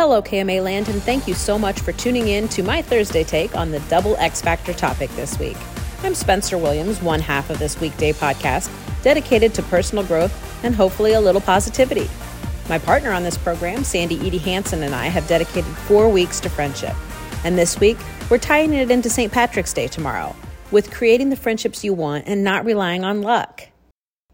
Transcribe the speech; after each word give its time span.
Hello, 0.00 0.22
KMA 0.22 0.64
Land, 0.64 0.88
and 0.88 1.02
thank 1.02 1.28
you 1.28 1.34
so 1.34 1.58
much 1.58 1.78
for 1.80 1.92
tuning 1.92 2.28
in 2.28 2.48
to 2.48 2.62
my 2.62 2.80
Thursday 2.80 3.22
take 3.22 3.54
on 3.54 3.70
the 3.70 3.80
double 3.80 4.16
X 4.16 4.40
Factor 4.40 4.72
topic 4.72 5.10
this 5.10 5.38
week. 5.38 5.58
I'm 6.02 6.14
Spencer 6.14 6.56
Williams, 6.56 7.02
one 7.02 7.20
half 7.20 7.50
of 7.50 7.58
this 7.58 7.78
weekday 7.82 8.14
podcast, 8.14 8.72
dedicated 9.02 9.52
to 9.52 9.62
personal 9.64 10.02
growth 10.02 10.64
and 10.64 10.74
hopefully 10.74 11.12
a 11.12 11.20
little 11.20 11.42
positivity. 11.42 12.08
My 12.66 12.78
partner 12.78 13.12
on 13.12 13.24
this 13.24 13.36
program, 13.36 13.84
Sandy 13.84 14.26
Edie 14.26 14.38
Hanson, 14.38 14.82
and 14.84 14.94
I 14.94 15.08
have 15.08 15.28
dedicated 15.28 15.70
four 15.70 16.08
weeks 16.08 16.40
to 16.40 16.48
friendship. 16.48 16.94
And 17.44 17.58
this 17.58 17.78
week, 17.78 17.98
we're 18.30 18.38
tying 18.38 18.72
it 18.72 18.90
into 18.90 19.10
St. 19.10 19.30
Patrick's 19.30 19.74
Day 19.74 19.86
tomorrow 19.86 20.34
with 20.70 20.90
creating 20.90 21.28
the 21.28 21.36
friendships 21.36 21.84
you 21.84 21.92
want 21.92 22.24
and 22.26 22.42
not 22.42 22.64
relying 22.64 23.04
on 23.04 23.20
luck. 23.20 23.68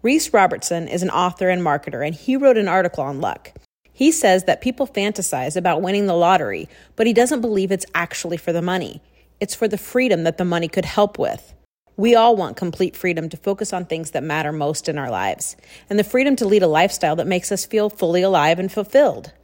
Reese 0.00 0.32
Robertson 0.32 0.88
is 0.88 1.02
an 1.02 1.10
author 1.10 1.50
and 1.50 1.60
marketer, 1.60 2.02
and 2.02 2.14
he 2.14 2.34
wrote 2.34 2.56
an 2.56 2.66
article 2.66 3.04
on 3.04 3.20
luck. 3.20 3.52
He 4.00 4.12
says 4.12 4.44
that 4.44 4.62
people 4.62 4.86
fantasize 4.86 5.58
about 5.58 5.82
winning 5.82 6.06
the 6.06 6.14
lottery, 6.14 6.70
but 6.96 7.06
he 7.06 7.12
doesn't 7.12 7.42
believe 7.42 7.70
it's 7.70 7.84
actually 7.94 8.38
for 8.38 8.50
the 8.50 8.62
money. 8.62 9.02
It's 9.40 9.54
for 9.54 9.68
the 9.68 9.76
freedom 9.76 10.24
that 10.24 10.38
the 10.38 10.44
money 10.46 10.68
could 10.68 10.86
help 10.86 11.18
with. 11.18 11.52
We 11.98 12.14
all 12.14 12.34
want 12.34 12.56
complete 12.56 12.96
freedom 12.96 13.28
to 13.28 13.36
focus 13.36 13.74
on 13.74 13.84
things 13.84 14.12
that 14.12 14.22
matter 14.22 14.52
most 14.52 14.88
in 14.88 14.96
our 14.96 15.10
lives, 15.10 15.54
and 15.90 15.98
the 15.98 16.02
freedom 16.02 16.34
to 16.36 16.46
lead 16.46 16.62
a 16.62 16.66
lifestyle 16.66 17.14
that 17.16 17.26
makes 17.26 17.52
us 17.52 17.66
feel 17.66 17.90
fully 17.90 18.22
alive 18.22 18.58
and 18.58 18.72
fulfilled. 18.72 19.34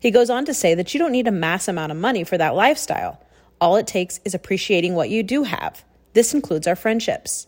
He 0.00 0.10
goes 0.10 0.30
on 0.30 0.46
to 0.46 0.54
say 0.54 0.74
that 0.74 0.94
you 0.94 0.98
don't 0.98 1.12
need 1.12 1.28
a 1.28 1.30
mass 1.30 1.68
amount 1.68 1.92
of 1.92 1.98
money 1.98 2.24
for 2.24 2.38
that 2.38 2.54
lifestyle. 2.54 3.22
All 3.60 3.76
it 3.76 3.86
takes 3.86 4.20
is 4.24 4.34
appreciating 4.34 4.94
what 4.94 5.10
you 5.10 5.22
do 5.22 5.42
have. 5.42 5.84
This 6.14 6.32
includes 6.32 6.66
our 6.66 6.76
friendships. 6.76 7.46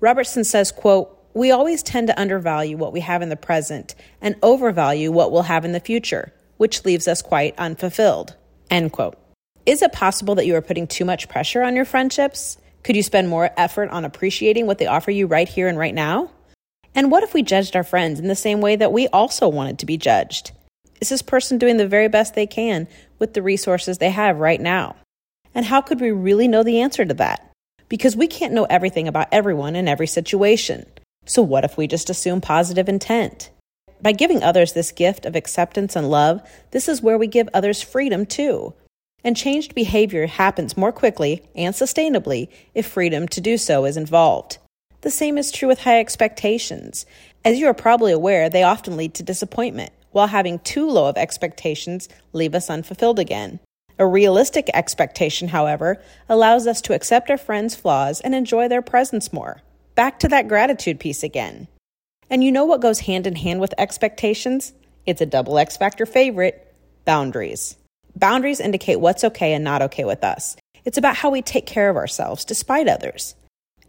Robertson 0.00 0.44
says, 0.44 0.72
quote, 0.72 1.21
we 1.34 1.50
always 1.50 1.82
tend 1.82 2.08
to 2.08 2.20
undervalue 2.20 2.76
what 2.76 2.92
we 2.92 3.00
have 3.00 3.22
in 3.22 3.28
the 3.28 3.36
present 3.36 3.94
and 4.20 4.36
overvalue 4.42 5.10
what 5.10 5.32
we'll 5.32 5.42
have 5.42 5.64
in 5.64 5.72
the 5.72 5.80
future, 5.80 6.32
which 6.58 6.84
leaves 6.84 7.08
us 7.08 7.22
quite 7.22 7.58
unfulfilled. 7.58 8.36
End 8.70 8.92
quote. 8.92 9.18
Is 9.64 9.82
it 9.82 9.92
possible 9.92 10.34
that 10.34 10.46
you 10.46 10.56
are 10.56 10.62
putting 10.62 10.86
too 10.86 11.04
much 11.04 11.28
pressure 11.28 11.62
on 11.62 11.76
your 11.76 11.84
friendships? 11.84 12.58
Could 12.82 12.96
you 12.96 13.02
spend 13.02 13.28
more 13.28 13.50
effort 13.56 13.90
on 13.90 14.04
appreciating 14.04 14.66
what 14.66 14.78
they 14.78 14.86
offer 14.86 15.10
you 15.10 15.26
right 15.26 15.48
here 15.48 15.68
and 15.68 15.78
right 15.78 15.94
now? 15.94 16.30
And 16.94 17.10
what 17.10 17.22
if 17.22 17.32
we 17.32 17.42
judged 17.42 17.76
our 17.76 17.84
friends 17.84 18.18
in 18.18 18.28
the 18.28 18.34
same 18.34 18.60
way 18.60 18.76
that 18.76 18.92
we 18.92 19.08
also 19.08 19.48
wanted 19.48 19.78
to 19.78 19.86
be 19.86 19.96
judged? 19.96 20.50
Is 21.00 21.08
this 21.08 21.22
person 21.22 21.58
doing 21.58 21.78
the 21.78 21.88
very 21.88 22.08
best 22.08 22.34
they 22.34 22.46
can 22.46 22.86
with 23.18 23.34
the 23.34 23.42
resources 23.42 23.98
they 23.98 24.10
have 24.10 24.38
right 24.38 24.60
now? 24.60 24.96
And 25.54 25.64
how 25.64 25.80
could 25.80 26.00
we 26.00 26.10
really 26.10 26.48
know 26.48 26.62
the 26.62 26.80
answer 26.80 27.04
to 27.04 27.14
that? 27.14 27.50
Because 27.88 28.16
we 28.16 28.26
can't 28.26 28.54
know 28.54 28.64
everything 28.64 29.08
about 29.08 29.28
everyone 29.32 29.76
in 29.76 29.88
every 29.88 30.06
situation. 30.06 30.86
So, 31.24 31.42
what 31.42 31.64
if 31.64 31.76
we 31.76 31.86
just 31.86 32.10
assume 32.10 32.40
positive 32.40 32.88
intent? 32.88 33.50
By 34.00 34.12
giving 34.12 34.42
others 34.42 34.72
this 34.72 34.90
gift 34.90 35.24
of 35.24 35.36
acceptance 35.36 35.94
and 35.94 36.10
love, 36.10 36.42
this 36.72 36.88
is 36.88 37.02
where 37.02 37.16
we 37.16 37.28
give 37.28 37.48
others 37.54 37.80
freedom 37.80 38.26
too. 38.26 38.74
And 39.22 39.36
changed 39.36 39.74
behavior 39.74 40.26
happens 40.26 40.76
more 40.76 40.90
quickly 40.90 41.42
and 41.54 41.74
sustainably 41.74 42.48
if 42.74 42.86
freedom 42.86 43.28
to 43.28 43.40
do 43.40 43.56
so 43.56 43.84
is 43.84 43.96
involved. 43.96 44.58
The 45.02 45.10
same 45.10 45.38
is 45.38 45.52
true 45.52 45.68
with 45.68 45.82
high 45.82 46.00
expectations. 46.00 47.06
As 47.44 47.58
you 47.58 47.66
are 47.68 47.74
probably 47.74 48.12
aware, 48.12 48.48
they 48.48 48.64
often 48.64 48.96
lead 48.96 49.14
to 49.14 49.22
disappointment, 49.22 49.92
while 50.10 50.28
having 50.28 50.58
too 50.60 50.88
low 50.88 51.08
of 51.08 51.16
expectations 51.16 52.08
leave 52.32 52.54
us 52.54 52.68
unfulfilled 52.68 53.20
again. 53.20 53.60
A 53.98 54.06
realistic 54.06 54.68
expectation, 54.74 55.48
however, 55.48 56.02
allows 56.28 56.66
us 56.66 56.80
to 56.82 56.94
accept 56.94 57.30
our 57.30 57.38
friends' 57.38 57.76
flaws 57.76 58.20
and 58.20 58.34
enjoy 58.34 58.66
their 58.66 58.82
presence 58.82 59.32
more. 59.32 59.62
Back 59.94 60.20
to 60.20 60.28
that 60.28 60.48
gratitude 60.48 61.00
piece 61.00 61.22
again. 61.22 61.68
And 62.30 62.42
you 62.42 62.50
know 62.50 62.64
what 62.64 62.80
goes 62.80 63.00
hand 63.00 63.26
in 63.26 63.36
hand 63.36 63.60
with 63.60 63.74
expectations? 63.76 64.72
It's 65.04 65.20
a 65.20 65.26
double 65.26 65.58
X 65.58 65.76
Factor 65.76 66.06
favorite 66.06 66.74
boundaries. 67.04 67.76
Boundaries 68.16 68.60
indicate 68.60 69.00
what's 69.00 69.24
okay 69.24 69.52
and 69.52 69.64
not 69.64 69.82
okay 69.82 70.04
with 70.04 70.24
us. 70.24 70.56
It's 70.86 70.96
about 70.96 71.16
how 71.16 71.28
we 71.28 71.42
take 71.42 71.66
care 71.66 71.90
of 71.90 71.96
ourselves 71.96 72.46
despite 72.46 72.88
others. 72.88 73.34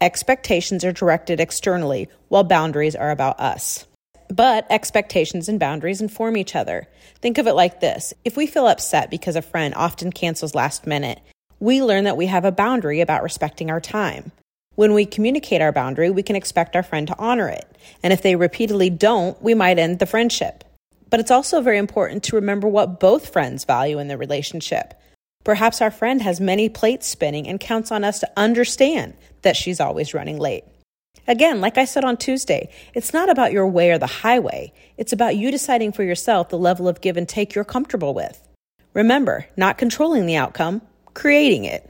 Expectations 0.01 0.83
are 0.83 0.91
directed 0.91 1.39
externally, 1.39 2.09
while 2.27 2.43
boundaries 2.43 2.97
are 2.97 3.11
about 3.11 3.39
us. 3.39 3.85
But 4.27 4.67
expectations 4.69 5.47
and 5.47 5.57
boundaries 5.57 6.01
inform 6.01 6.35
each 6.35 6.53
other. 6.53 6.87
Think 7.21 7.37
of 7.37 7.47
it 7.47 7.53
like 7.53 7.79
this 7.79 8.13
if 8.25 8.35
we 8.35 8.45
feel 8.45 8.67
upset 8.67 9.09
because 9.09 9.37
a 9.37 9.41
friend 9.41 9.73
often 9.73 10.11
cancels 10.11 10.53
last 10.53 10.85
minute, 10.85 11.21
we 11.61 11.81
learn 11.81 12.03
that 12.03 12.17
we 12.17 12.25
have 12.25 12.43
a 12.43 12.51
boundary 12.51 12.99
about 12.99 13.23
respecting 13.23 13.71
our 13.71 13.79
time. 13.79 14.33
When 14.75 14.93
we 14.93 15.05
communicate 15.05 15.61
our 15.61 15.71
boundary, 15.71 16.09
we 16.09 16.23
can 16.23 16.35
expect 16.35 16.75
our 16.75 16.83
friend 16.83 17.07
to 17.07 17.19
honor 17.19 17.47
it. 17.47 17.65
And 18.01 18.11
if 18.11 18.21
they 18.21 18.35
repeatedly 18.35 18.89
don't, 18.89 19.39
we 19.41 19.53
might 19.53 19.77
end 19.77 19.99
the 19.99 20.05
friendship. 20.05 20.63
But 21.09 21.19
it's 21.19 21.31
also 21.31 21.61
very 21.61 21.77
important 21.77 22.23
to 22.23 22.35
remember 22.35 22.67
what 22.67 22.99
both 22.99 23.31
friends 23.31 23.65
value 23.65 23.99
in 23.99 24.07
the 24.07 24.17
relationship. 24.17 24.95
Perhaps 25.43 25.81
our 25.81 25.91
friend 25.91 26.21
has 26.21 26.39
many 26.39 26.69
plates 26.69 27.05
spinning 27.05 27.47
and 27.47 27.59
counts 27.59 27.91
on 27.91 28.03
us 28.03 28.19
to 28.21 28.31
understand 28.35 29.13
that 29.43 29.55
she's 29.55 29.79
always 29.79 30.13
running 30.13 30.39
late. 30.39 30.63
Again, 31.27 31.61
like 31.61 31.77
I 31.77 31.85
said 31.85 32.03
on 32.03 32.17
Tuesday, 32.17 32.69
it's 32.95 33.13
not 33.13 33.29
about 33.29 33.51
your 33.51 33.67
way 33.67 33.91
or 33.91 33.97
the 33.97 34.07
highway. 34.07 34.73
It's 34.97 35.13
about 35.13 35.35
you 35.35 35.51
deciding 35.51 35.91
for 35.91 36.03
yourself 36.03 36.49
the 36.49 36.57
level 36.57 36.87
of 36.87 37.01
give 37.01 37.15
and 37.15 37.29
take 37.29 37.53
you're 37.53 37.63
comfortable 37.63 38.13
with. 38.13 38.41
Remember, 38.93 39.45
not 39.55 39.77
controlling 39.77 40.25
the 40.25 40.35
outcome, 40.35 40.81
creating 41.13 41.65
it. 41.65 41.89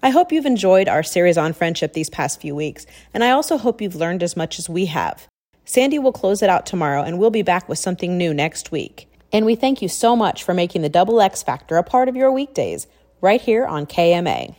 I 0.00 0.10
hope 0.10 0.30
you've 0.30 0.46
enjoyed 0.46 0.86
our 0.86 1.02
series 1.02 1.36
on 1.36 1.52
friendship 1.52 1.92
these 1.92 2.08
past 2.08 2.40
few 2.40 2.54
weeks, 2.54 2.86
and 3.12 3.24
I 3.24 3.30
also 3.30 3.58
hope 3.58 3.80
you've 3.80 3.96
learned 3.96 4.22
as 4.22 4.36
much 4.36 4.58
as 4.60 4.68
we 4.68 4.86
have. 4.86 5.26
Sandy 5.64 5.98
will 5.98 6.12
close 6.12 6.40
it 6.40 6.48
out 6.48 6.66
tomorrow, 6.66 7.02
and 7.02 7.18
we'll 7.18 7.30
be 7.30 7.42
back 7.42 7.68
with 7.68 7.80
something 7.80 8.16
new 8.16 8.32
next 8.32 8.70
week. 8.70 9.08
And 9.32 9.44
we 9.44 9.56
thank 9.56 9.82
you 9.82 9.88
so 9.88 10.14
much 10.14 10.44
for 10.44 10.54
making 10.54 10.82
the 10.82 10.88
Double 10.88 11.20
X 11.20 11.42
Factor 11.42 11.76
a 11.76 11.82
part 11.82 12.08
of 12.08 12.14
your 12.14 12.30
weekdays 12.30 12.86
right 13.20 13.40
here 13.40 13.66
on 13.66 13.86
KMA. 13.86 14.54